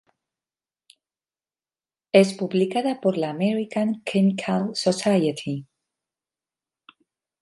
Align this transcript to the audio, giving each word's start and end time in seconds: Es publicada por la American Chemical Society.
Es 2.11 2.33
publicada 2.33 2.99
por 3.01 3.19
la 3.19 3.29
American 3.29 4.03
Chemical 4.03 4.71
Society. 4.73 5.67